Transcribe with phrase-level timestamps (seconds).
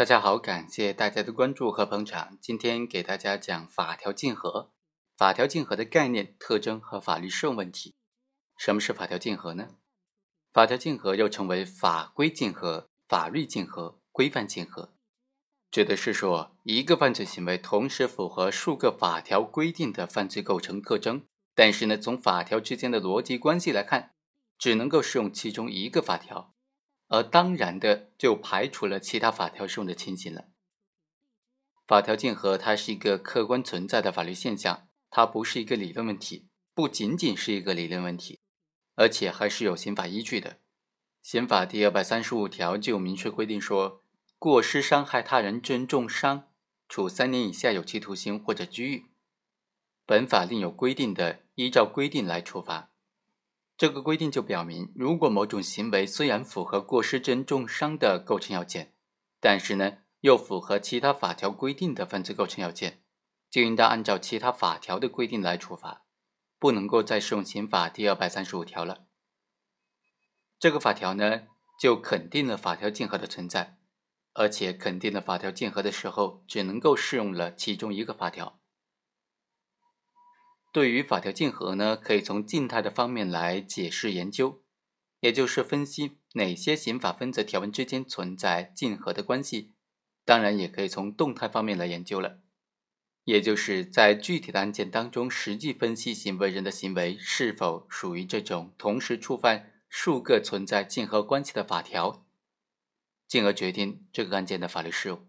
[0.00, 2.38] 大家好，感谢大家的关注和捧场。
[2.40, 4.72] 今天给大家讲法条竞合，
[5.14, 7.94] 法条竞合的概念、特征和法律适用问题。
[8.56, 9.76] 什么是法条竞合呢？
[10.54, 14.94] 法条竞合又称为法规竞合、法律竞合、规范竞合，
[15.70, 24.14] 指的是说一个犯罪行为同时符合数个法条规定的犯罪构成特征，但是呢，从法条之间的逻辑关系来看，
[24.58, 26.54] 只能够适用其中一个法条。
[27.10, 30.46] 而当然的就排除了其他法条适用的情形了。
[31.86, 38.38] 法条竞合它是一个客观存在的法律现象，它不是一个理论问题，不仅仅是一个理论问题，
[38.94, 40.58] 而且还是有刑法依据的。
[41.20, 44.04] 刑法第二百三十五条就明确规定说，
[44.38, 46.48] 过失伤害他人致人重伤，
[46.88, 49.06] 处三年以下有期徒刑或者拘役。
[50.06, 52.89] 本法另有规定的，依照规定来处罚。
[53.80, 58.92] 这个规定就表明，如果某种行为虽然符合过失致人重伤的构成要件，
[59.40, 63.02] 但是呢又符合其他法条规定的犯罪构成要件，
[63.48, 66.04] 就应当按照其他法条的规定来处罚，
[66.58, 69.06] 不能够再适用刑法第二百三十五条了。
[70.58, 71.44] 这个法条呢
[71.80, 73.78] 就肯定了法条竞合的存在，
[74.34, 78.59] 而且肯定了法条竞合的时候只能够适用了其中一个法条。
[80.72, 84.62] 对于法条竞合呢，可以从静态的方面来解释研究，
[85.18, 89.72] 也就是分析哪些刑法分则条文之间存在竞合的关系。
[90.24, 92.38] 当然，也可以从动态方面来研究了，
[93.24, 102.24] 也就是在具体的案件当中，实际分析行为人的行为是否属于这种同时触犯数个存在竞合关系的法条，
[103.26, 105.26] 进而决定这个案件的法律适用。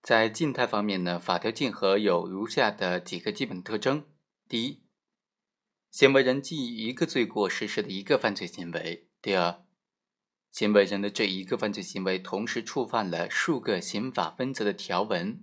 [0.00, 4.06] 在静态方面呢，法条竞合有如下的几个基本特征。
[4.46, 4.82] 第一，
[5.90, 9.64] 行为人基于一个罪过实施的一个犯罪行为；第二，
[10.50, 15.42] 行为人的这一个犯罪行为同时触犯了数个刑法分则的条文，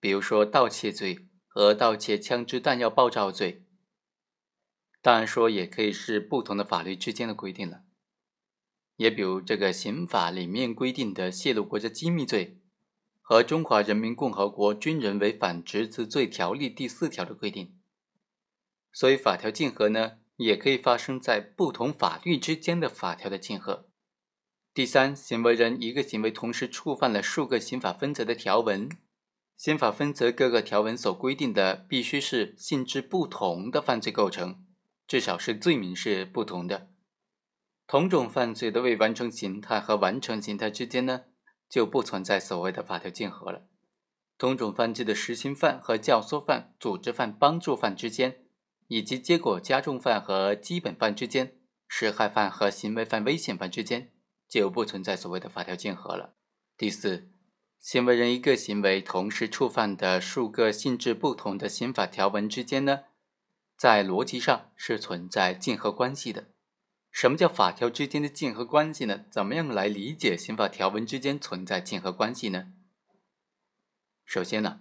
[0.00, 3.66] 比如说盗窃罪和盗窃枪支弹药爆炸罪。
[5.02, 7.82] 当然说也可以是不同的法律之间的规定了，
[8.96, 12.62] 也比如这个刑法里面规定的泄露国家机密罪
[13.20, 17.78] 和《中华人民共和国军人违反职责罪条例》第四条的规定。
[18.92, 23.88] 所以，法条竞合呢，也可以发生在不同法律之间的法条的竞合。
[24.74, 28.88] 第三，行为人一个行为同时触犯了数个刑法分则的条文，
[29.56, 34.64] 刑法分则各个条文所规定的必须是性质不同的犯罪构成，
[35.06, 36.88] 至少是罪名是不同的。
[37.86, 41.24] 同种犯罪的未完成形态和完成形态之间呢，
[41.68, 43.66] 就不存在所谓的法条竞合了。
[44.38, 48.46] 同种犯罪的实行犯和教唆犯、组织犯、帮助犯之间。
[48.88, 51.54] 以及结果加重犯和基本犯之间，
[51.88, 54.12] 实害犯和行为犯危险犯之间，
[54.48, 56.34] 就不存在所谓的法条竞合了。
[56.76, 57.30] 第四，
[57.78, 63.00] 行为人一个行为同时触犯的数个性质不同的刑法条文之间呢，
[63.76, 66.48] 在逻辑上是存在竞合关系的。
[67.10, 69.26] 什么叫法条之间的竞合关系呢？
[69.30, 72.72] 怎么样来理解刑法条文之间存在竞合关系呢？
[74.24, 74.80] 首先呢，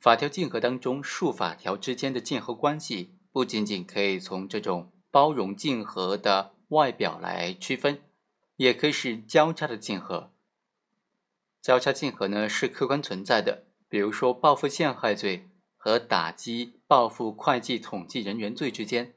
[0.00, 3.17] 法条竞合当中数法条之间的竞合关系。
[3.38, 8.02] 不仅仅可以从这种包容竞合的外表来区分，
[8.56, 10.32] 也可以是交叉的竞合。
[11.62, 19.14] 交叉竞合呢是客观存在的，比如说报复陷害罪和打击报复会计统计人员罪之间，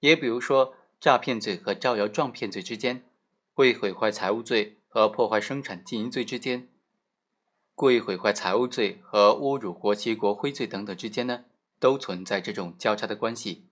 [0.00, 3.02] 也比如说诈骗罪和招摇撞骗罪之间，
[3.54, 6.68] 故意毁坏财物罪和破坏生产经营罪之间，
[7.74, 11.44] 故意毁坏财物罪和侮辱国旗国徽罪等等之间呢？
[11.82, 13.66] 都存在这种交叉的关系。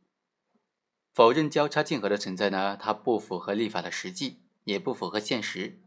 [1.14, 2.76] 否认交叉竞合的存在呢？
[2.76, 5.80] 它不符合立法的实际，也不符合现实。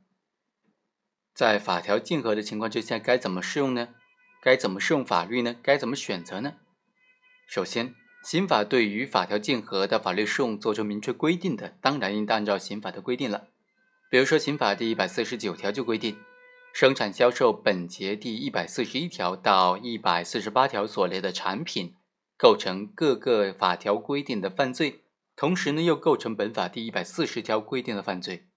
[1.33, 3.89] 在法条竞合的情况之下，该怎么适用呢？
[4.41, 5.57] 该怎么适用法律呢？
[5.61, 6.53] 该怎么选择呢？
[7.45, 13.49] 首先，刑法对于法条竞合的法律适用做出明确规定的，当然应当按照刑法的规定了。
[14.09, 16.17] 比如说，刑法第一百四十九条就规定，
[16.73, 21.97] 生产销售本节第一百四十一条到一百四十八条所列的产品。
[22.37, 25.03] 构成各个法条规定的犯罪，
[25.35, 28.49] 同时呢又构成本法第一百四十条规定的犯罪，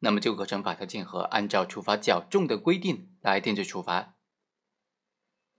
[0.00, 4.14] 那么就构成法条竞合，按照处罚较重的规定来定罪处罚。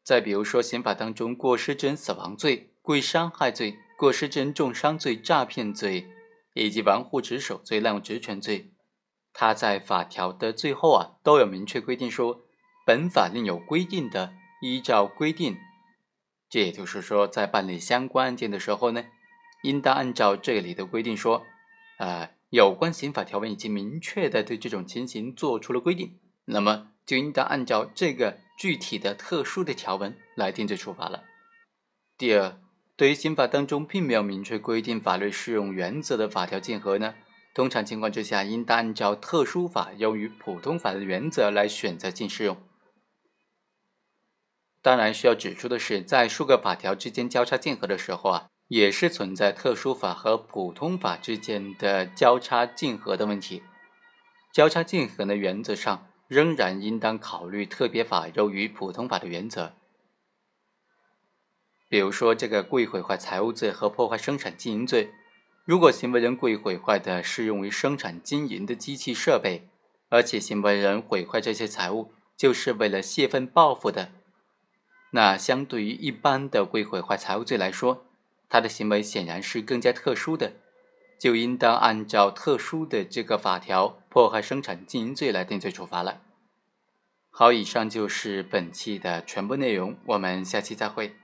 [0.04, 6.08] 再比如说，刑法当中过失致人死亡罪、故意伤害罪、过失致人重伤罪、诈骗罪
[6.56, 8.74] 以及玩忽职守罪、滥用职权罪，
[9.32, 12.42] 它在法条的最后啊都有明确规定说，
[12.86, 15.56] 本法另有规定的，依照规定。
[16.52, 19.06] 这也就是说，在办理相关案件的时候呢，
[19.64, 21.44] 应当按照这里的规定说，
[21.98, 31.24] 呃，有关刑法条文已经明确的对这种情形做出了规定，那么就应当按照这个具体的特殊的条文来定罪处罚了。
[32.18, 32.60] 第二，
[32.98, 37.16] 对于刑法当中并没有明确规定法律适用原则的法条竞合呢，
[37.54, 42.58] 通常情况之下，应当按照特殊法优于普通法的原则来选择性适用。
[44.82, 53.62] 当然，需要指出的是，在数个法条之间交叉竞合的时候啊，也是存在特殊法和普通法之间的交叉竞合的问题。
[54.52, 59.74] 交叉竞合的原则上，仍然应当考虑特别法优于普通法的原则。
[61.88, 65.12] 比如说，这个故意毁坏财物罪和破坏生产经营罪，
[65.64, 69.70] 如果行为人故意毁坏的适用于生产经营的机器设备，
[70.10, 74.14] 而且行为人毁坏这些财物就是为了泄愤报复的。
[75.12, 78.06] 那相对于一般的故意毁坏财物罪来说，
[78.50, 80.54] 他的行为显然是更加特殊的，
[81.20, 86.22] 就应当按照特殊的这个法条破坏生产经营罪来定罪处罚了。
[87.30, 91.16] 好，以上就是本期的全部内容，我们下期再会。